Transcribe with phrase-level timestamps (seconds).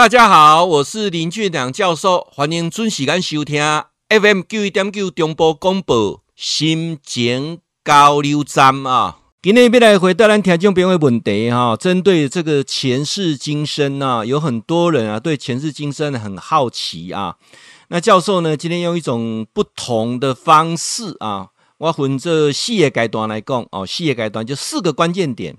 [0.00, 3.62] 大家好，我是林俊良教授，欢迎准时间收听
[4.08, 9.18] FM 九一点九中波广播心情交流站啊。
[9.42, 17.36] 今天要来回答咱听众朋友的问题哈，针对这个前世今生啊，有很多人啊对前世今生很好奇啊。
[17.88, 25.58] 那教授呢，今天用一种不同的方式啊，我分这四个阶段来讲哦，四个阶段就四个关键点。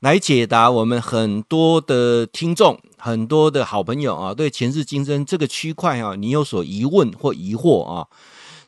[0.00, 8.06] 来解答我们很多的听众、很多的好朋友啊，对前世今生这个区块啊，你有所疑问或疑惑啊？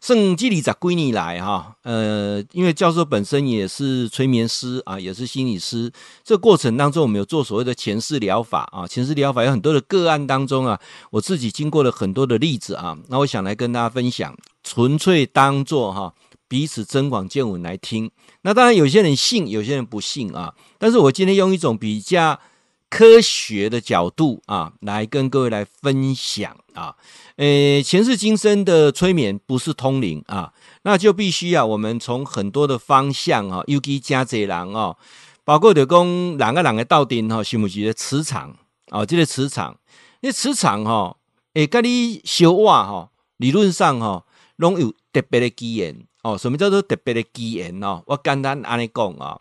[0.00, 5.92] 圣基里在归你来哈，呃，因为教授本身也是催眠师啊，也是心理师，
[6.24, 14.34] 这过程当中我们有做所谓的前世疗法啊，前世疗法有很多的个案当中啊，我自己经过了很多的例子啊，那我想来跟大家分享，
[14.64, 16.12] 纯粹当做哈。
[16.50, 18.10] 彼此增广见闻来听，
[18.42, 20.52] 那当然有些人信，有些人不信啊。
[20.78, 22.40] 但是我今天用一种比较
[22.88, 26.96] 科学的角度啊，来跟各位来分享啊。
[27.36, 34.96] 呃，前世今生的催眠不是通灵啊，那就必须啊，我们从很多的方向啊，尤其加贼人哦，
[35.44, 38.56] 包括就讲两个人个道顶哈，是不是的磁场
[38.88, 39.06] 啊？
[39.06, 39.78] 这个磁场，
[40.22, 41.16] 那磁场哈，
[41.54, 44.24] 诶，跟你修话哈，理论上哈，
[44.56, 46.04] 拢有特别的机缘。
[46.22, 48.02] 哦，什么叫做特别的机缘哦？
[48.06, 49.40] 我简单安尼讲啊，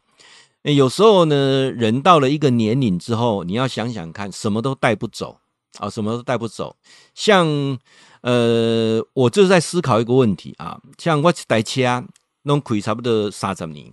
[0.63, 5.39] 有时候呢，人到了一个年龄之后，你要想想看，什么都带不走
[5.77, 6.77] 啊，什么都带不走。
[7.13, 7.77] 像
[8.21, 12.05] 呃，我就是在思考一个问题啊，像我一台车，
[12.44, 13.91] 拢开差不多三十年，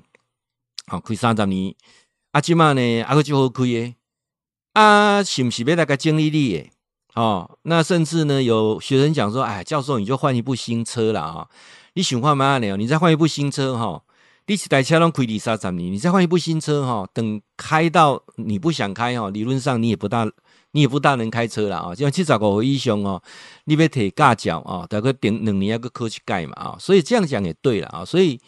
[0.86, 1.74] 好开三十年，
[2.30, 3.96] 啊，今嘛呢，啊个就好开诶，
[4.74, 6.70] 啊，是不是要来个经历力诶？
[7.14, 11.48] 哦，那甚至呢，有学生讲说，哎，教授你就换一部新车了啊。
[11.96, 12.58] 你想换嘛？
[12.58, 14.02] 你你再换一部新车哈，
[14.46, 20.30] 你一台车拢开二三十年，你再换一部新车哈，等开到你不想开哈，理论上你也不大，
[20.72, 21.94] 你也不大能开车了啊。
[21.94, 23.22] 像七十五岁以上哦，
[23.64, 26.76] 你要提驾照啊，大概顶两年要个科去盖嘛啊。
[26.78, 28.04] 所以这样讲也对了啊。
[28.04, 28.38] 所以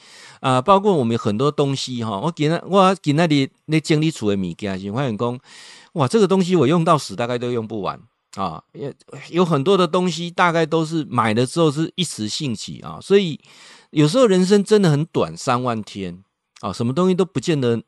[0.40, 5.40] 啊，包括我们很多东西哈，我给那我给那里那经理处的物件，先发现讲，
[5.94, 7.98] 哇，这个东西我用到死大概都用不完。
[8.36, 8.94] 啊，也
[9.30, 13.40] 有很多的东西，大概都是买了之后是一时兴起啊，所以
[13.90, 16.22] 有时候人生真的很短，三万天
[16.60, 17.82] 啊，什么东西都不见得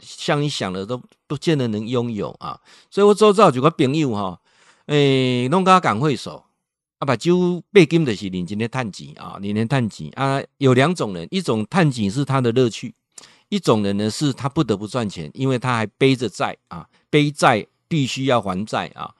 [0.00, 2.58] 像你想的都不见得能拥有啊，
[2.90, 4.40] 所以我周遭几个朋友哈，
[4.86, 6.42] 诶，弄个赶会手
[6.98, 12.94] 啊，把酒背金的是你今天探钱啊，认真探钱啊，有两种人，一种探钱是他的乐趣，
[13.50, 19.14] 一种人呢是他不得不赚钱，因为他还背着债啊，背债必须要还债啊。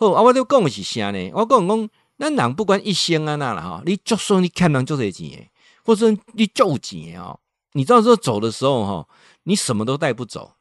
[0.00, 1.30] 好啊，我都讲的是啥呢？
[1.34, 5.50] 我讲讲，咱人不管一生啊那了哈，你就算你看人就这钱，
[5.84, 7.36] 或者你就钱啊，
[7.72, 9.08] 你到时候走的时候哈，
[9.42, 10.52] 你什么都带不走，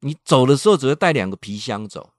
[0.00, 2.10] 你走的时候只会带两个皮箱走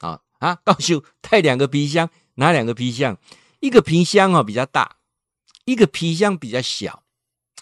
[0.00, 3.16] 啊啊，告诉带两个皮箱，哪两个皮箱？
[3.60, 4.96] 一个皮箱哦比较大，
[5.64, 7.04] 一个皮箱比较小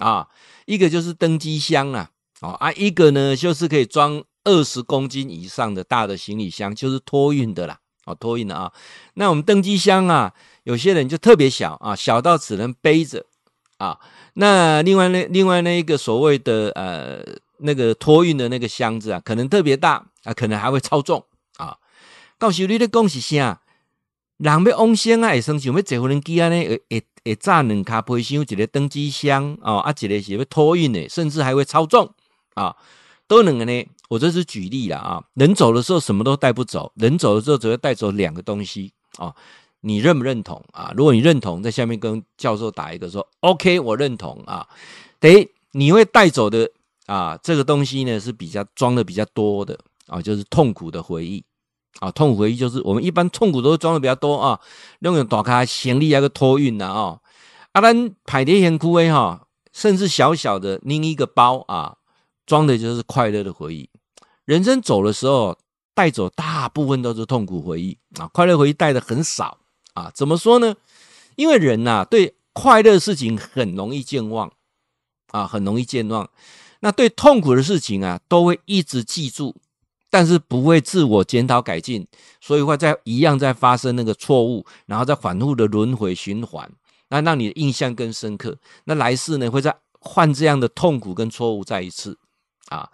[0.00, 0.28] 啊，
[0.64, 2.10] 一个就是登机箱啦
[2.40, 7.78] 啊，啊，一个呢就是可以装二十公斤以上的大的行李箱，就是托运的啦。
[8.06, 8.72] 哦，托运的啊，
[9.14, 13.26] 那我们登机箱啊，有些人就特别小啊，小到只能背着
[13.78, 13.98] 啊。
[14.34, 17.20] 那另外那另外那一个所谓的呃
[17.58, 21.24] 那个托运的那个箱子啊，可能特别大啊，可能还会超重
[21.56, 21.76] 啊。
[22.38, 23.58] 告诉你的恭喜先，
[24.36, 32.12] 人要往生啊，会生想要坐无人机啊呢，会会会炸两卡皮箱，一个登机箱啊，啊一个是要托运的，甚至还会超重
[32.54, 32.76] 啊，
[33.26, 33.86] 都能个呢。
[34.08, 39.34] 我这是举例了啊，人走的时候什么都带不走，人走的时候只会带走两个东西啊，
[39.80, 40.92] 你认不认同啊？
[40.96, 44.66] 如果你认同，在下面跟教授打一个说 OK，我认同啊。
[45.18, 46.70] 得你会带走的
[47.06, 51.44] 啊，这个东西呢是比较装的比较多的啊，就是痛苦的回忆
[52.00, 54.60] 啊，痛苦回忆就是我们一般痛苦都是装的比较多啊，
[55.00, 57.18] 那种打开行李那个托运的啊，
[57.72, 61.96] 阿兰排列很枯萎哈，甚至小小的拎一个包啊，
[62.44, 63.88] 装的就是快乐的回忆。
[64.46, 65.58] 人生走的时候，
[65.92, 69.58] 带走大部分都是痛苦回忆啊，快乐回忆带的很少
[69.92, 70.10] 啊。
[70.14, 70.74] 怎么说呢？
[71.34, 74.50] 因为人呐，对快乐的事情很容易健忘
[75.32, 76.30] 啊，很容易健忘。
[76.80, 79.56] 那对痛苦的事情啊，都会一直记住，
[80.08, 82.06] 但是不会自我检讨改进，
[82.40, 86.70] 所以会在一样在发生那个错误，然后再反复的轮回循环，
[87.08, 88.56] 那让你的印象更深刻。
[88.84, 92.16] 那来世呢，会再换这样的痛苦跟错误再一次
[92.68, 92.88] 啊。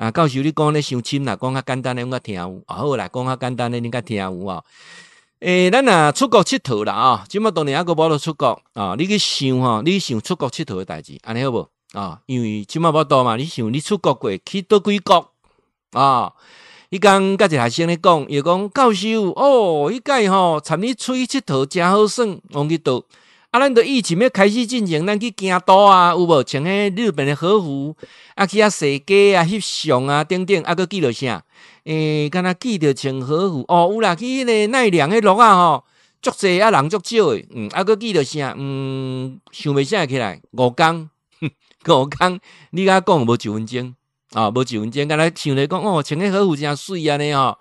[0.00, 2.62] 啊，教授你讲咧，伤深啦，讲较简单的，我较听有。
[2.64, 4.64] 啊好啦，讲较简单的，你较听有啊。
[5.40, 8.94] 诶，咱啊出国佚佗啦啊，即么多年还阁无得出国啊？
[8.96, 12.18] 你去想哈，你想出国佚佗诶代志，安尼好无啊？
[12.24, 15.32] 因为即么无多嘛，你想你出国过去倒几国
[15.92, 16.32] 啊？
[16.88, 23.02] 伊刚甲一学生咧讲，伊讲教授哦，迄届吼，参你出去佚佗真好耍，往去倒。
[23.50, 27.96] 啊，咱都疫情要开始进行，咱去京都啊，有无穿迄日本的和服，
[28.36, 31.44] 啊去啊踅街啊翕相啊，等等，啊，搁记着啥？
[31.82, 35.84] 诶、欸，敢若记着穿和服哦，有啦，去迄个奈良迄路啊吼，
[36.22, 38.54] 足济啊人足少诶，嗯，啊搁记着啥？
[38.56, 41.10] 嗯，想袂啥起来，五工，
[41.88, 42.38] 五工，
[42.70, 43.94] 你甲讲无一分钟
[44.32, 47.58] 啊，无一分钟，敢若想咧讲哦，穿迄和服真水安尼吼，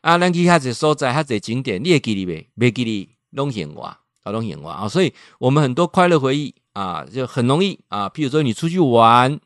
[0.00, 2.46] 啊，咱去遐济所在，遐济景点，你会记哩袂？
[2.58, 3.96] 袂记哩，拢嫌我。
[4.28, 8.08] 好多眼光啊，所以我们很多快乐回忆啊，就很容易啊。
[8.10, 9.40] 譬如说你出去玩，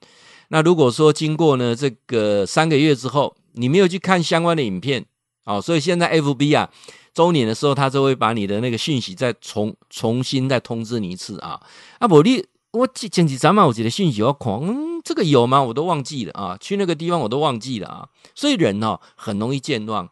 [0.49, 5.07] 那如果说经过呢这个三个月之后，你没有去看相关的影片，
[5.45, 6.69] 哦，所以现在 FB 啊
[7.15, 11.61] 周年的时候，他就会把你的那个讯息再重重新再通知你一次啊。
[12.01, 15.63] 啊，不，你我前几天嘛，我记得讯息要狂，这个有吗？
[15.63, 18.09] 我都忘记了啊，去那个地方我都忘记了啊。
[18.35, 20.09] 所以人哦很容易健忘，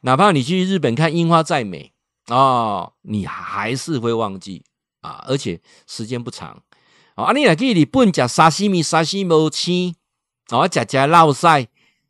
[0.00, 1.92] 哪怕你去日本看樱花再美。
[2.28, 4.64] 哦，你还是会忘记
[5.00, 6.62] 啊，而且时间不长。
[7.16, 9.94] 哦，啊，你来去日本食沙西米，沙西无青，
[10.50, 11.68] 哦，吃吃烙赛，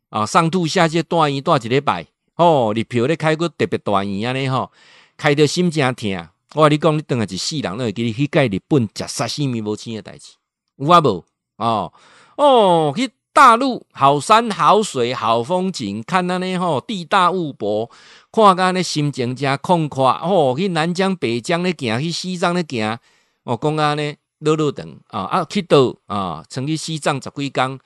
[0.09, 2.07] 啊，上吐下泻，大医大一礼拜。
[2.35, 4.71] 哦，日票咧开过特别大医安尼吼，
[5.17, 6.29] 开到心真疼。
[6.53, 10.33] 我跟你讲，你等下一世人，拢会记你去盖日本食沙西米无青的代志，
[10.77, 11.25] 有啊无？
[11.57, 11.93] 哦
[12.37, 13.11] 哦，去。
[13.35, 17.91] 大陆好山好水好风景，看那呢吼地大物博，
[18.31, 20.55] 看干呢心情真空旷哦。
[20.57, 22.97] 去南疆北疆咧行，去西藏咧行，
[23.43, 27.77] 哦，讲安呢乐乐等啊啊，去到啊，曾去西藏十几天，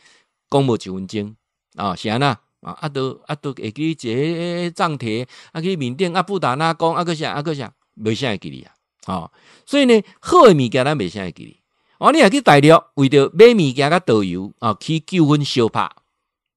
[0.51, 1.36] 讲无一分钟
[1.75, 2.28] 啊，是安那
[2.62, 8.68] 啊啊都啊都会记这藏帖，啊去缅甸啊布达拉宫，啊个啥啊个啥，袂啥会记哩
[9.06, 9.31] 啊，啊，
[9.66, 11.58] 所以呢好的物件咱袂啥会记哩。
[12.00, 15.81] 哦，你也去大陆为着买物件甲导游啊，去纠纷相拍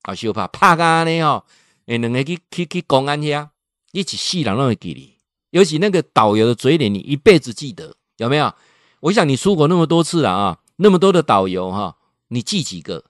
[0.03, 1.45] 啊，相拍拍安尼吼，
[1.87, 3.49] 诶，两个去去去公安遐，
[3.91, 5.15] 一起世人拢会记你，
[5.51, 8.55] 尤其那个导游的嘴脸，你一辈子记得有没有？
[9.01, 11.97] 我想你出国那么多次了啊，那么多的导游哈，
[12.29, 13.05] 你记几个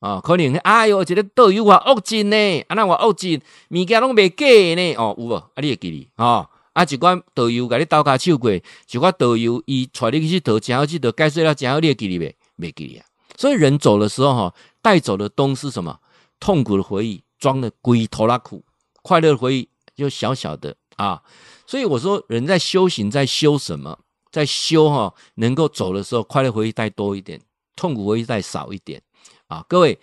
[0.00, 0.20] 啊？
[0.20, 3.40] 可能哎呦，这个导游话恶精呢，啊那话恶精，
[3.70, 4.44] 物件拢袂假
[4.74, 5.34] 呢，哦有无？
[5.34, 6.50] 啊你会记你啊？
[6.76, 12.34] 啊，一寡导游甲你倒卡手过，一寡导游伊带你去佗，真好去佗，解说了真好，你会记哩袂？
[12.58, 13.06] 袂记哩啊！
[13.38, 15.98] 所以人走的时候哈，带走的东西是什么？
[16.38, 18.62] 痛苦的回忆装的龟拖拉库，
[19.00, 21.22] 快乐的回忆就小小的啊。
[21.66, 23.98] 所以我说，人在修行，在修什么？
[24.30, 27.40] 在修哈，能够走的时候，快乐回忆带多一点，
[27.74, 29.00] 痛苦回忆带少一点
[29.46, 29.64] 啊。
[29.66, 29.98] 各位，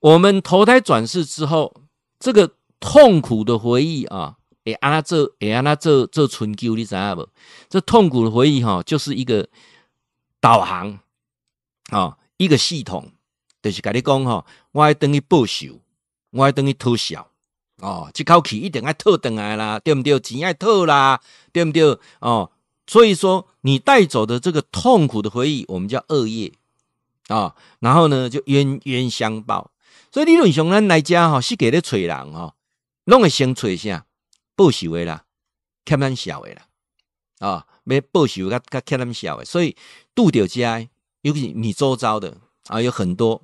[0.00, 1.74] 我们投胎转世之后，
[2.18, 4.36] 这个痛苦的回忆啊。
[4.64, 7.28] 哎，安那做，哎，安那做做春秋，你知影无？
[7.68, 9.46] 这痛苦的回忆哈，就是一个
[10.40, 10.98] 导航
[11.90, 13.12] 啊，一个系统，
[13.62, 15.80] 就是甲你讲哈，我爱等于报仇，
[16.30, 17.30] 我爱等于讨笑
[17.80, 20.18] 哦，这口气一定爱讨回来啦，对不对？
[20.20, 21.20] 钱爱讨啦，
[21.52, 21.98] 对不对？
[22.20, 22.50] 哦，
[22.86, 26.50] 所以说你带走的这个痛苦的回忆，我们叫恶业
[27.28, 29.70] 啊，然后呢，就冤冤相报。
[30.10, 32.54] 所以理论上咱来讲哈，是给咧找人哈，
[33.04, 34.06] 拢会先找啥？
[34.56, 35.24] 报仇的啦，
[35.84, 36.62] 欠咱笑的啦，
[37.40, 39.76] 啊、哦，要报仇甲甲欠咱笑的，所以
[40.14, 40.88] 拄着家，
[41.22, 42.36] 尤其你周遭的
[42.68, 43.42] 啊，有很多，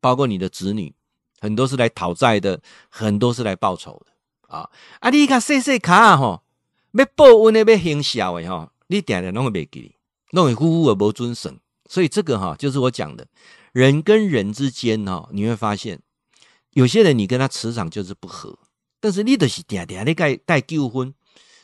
[0.00, 0.94] 包括你的子女，
[1.40, 4.12] 很多是来讨债的，很多是来报仇的，
[4.54, 4.70] 啊，
[5.00, 6.42] 啊，你看细细卡吼，
[6.92, 9.94] 要报恩的，要行孝的吼，你定定拢会袂记，
[10.32, 13.26] 拢会呼呼的无准省，所以这个哈，就是我讲的，
[13.72, 16.00] 人跟人之间哈，你会发现，
[16.70, 18.58] 有些人你跟他磁场就是不合。
[19.00, 21.14] 但是你都是定定咧带带纠纷，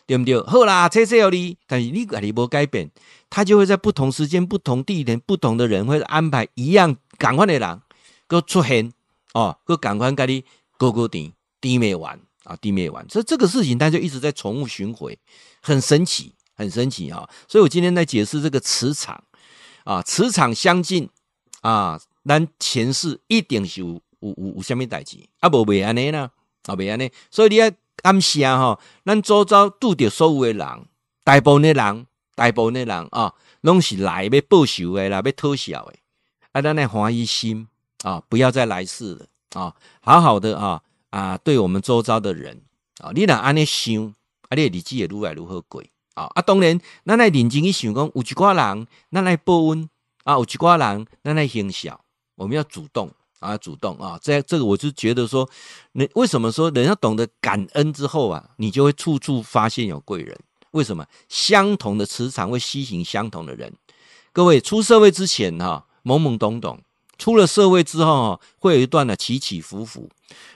[0.07, 0.41] 对不对？
[0.43, 1.57] 好啦，谢谢你。
[1.67, 2.91] 但是你家己无改变，
[3.29, 7.81] 他就会在不同时间、不同地点、不同的人会安排一样赶快的人，
[8.27, 8.93] 搁出现
[9.33, 10.45] 哦，搁赶快跟你
[10.77, 13.09] 勾勾顶低没完啊，低没完。
[13.09, 15.17] 所以这个事情，他就一直在重复循环，
[15.61, 17.29] 很神奇，很神奇啊！
[17.49, 19.25] 所以我今天在解释这个磁场
[19.85, 21.09] 啊，磁场相近
[21.63, 26.31] 啊，咱前世一定是有有有有啥物代志啊，无袂安尼呢？
[26.67, 30.87] 后边安尼，所以你要感谢吼，咱周遭拄着所有的人，
[31.23, 35.95] 大部分的人，大部分的人啊，拢是来要报仇的啦，要讨笑的，
[36.53, 37.69] 啊，咱来欢喜心
[38.03, 42.63] 啊，不要再来世了啊，好好的啊啊，对我们周遭的人
[42.99, 44.07] 啊，你若安尼想，
[44.49, 45.83] 啊，你的日子会愈来愈好过
[46.15, 46.31] 啊。
[46.35, 49.89] 啊，当然，咱来认真去想讲，有一寡人，咱来报恩
[50.25, 52.01] 啊，有一寡人，咱来行孝，
[52.37, 53.11] 我们要主动。
[53.45, 55.49] 啊，主动啊，这这个我就觉得说，
[55.93, 60.37] 你为什么说人要懂得感恩之后啊，你就会处处发现有贵人？
[60.71, 61.07] 为什么？
[61.29, 63.73] 相同的磁场会吸引相同的人。
[64.33, 66.81] 各位出社会之前哈，懵懵懂懂
[67.17, 70.11] 出了社会之后，会有一段的起起伏伏。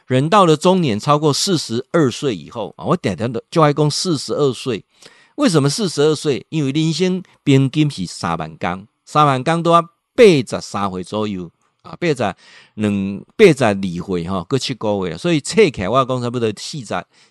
[0.06, 4.84] 人到了中年，超过四十二岁以后啊，我点点的就爱共四十二岁。
[5.36, 6.44] 为什么四十二岁？
[6.48, 11.48] 因为人生平均是三万工，三万工都要八十三岁左右
[11.88, 12.34] 啊，八十
[12.74, 16.84] 两八十二岁哈，各七个月，所以测起来我讲差不多四十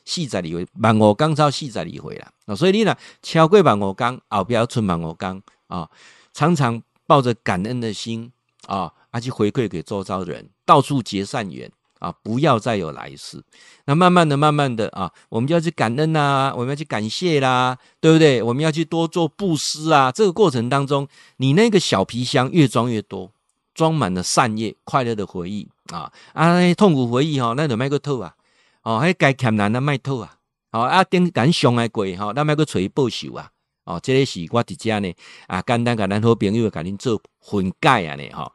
[0.03, 2.55] 四十二岁，万五工超四十二岁了啊。
[2.55, 5.87] 所以你呢，超过万五工，后不要存万五工啊，
[6.33, 8.31] 常常抱着感恩的心
[8.65, 11.71] 啊，而去回馈给周遭的人，到处结善缘。
[11.99, 13.43] 啊，不要再有来世。
[13.85, 18.39] 那慢慢的、慢慢的啊，我们就要去感恩呐，我们要去感谢啦，对不对？
[18.43, 20.11] 我们要去多做布施啊。
[20.11, 23.31] 这个过程当中，你那个小皮箱越装越多，
[23.77, 28.33] 装满了善业、快乐的回忆啊啊，痛苦回忆吼，那就卖个透啊。
[28.81, 30.33] 哦，还该欠难的卖透啊。
[30.71, 33.47] 哦啊，顶敢上来过哈，咱卖个找伊报仇啊。
[33.85, 35.13] 哦，这个是我伫遮呢
[35.45, 38.51] 啊，简单甲咱好朋友甲恁做分解啊呢哈。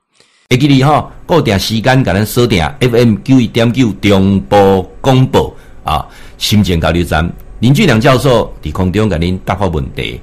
[0.51, 6.05] 会记你哈，固定时间，甲咱锁定 FM 九一点九中波广播啊，
[6.37, 10.21] 心情交流站林俊良教授伫空中甲您答复问题。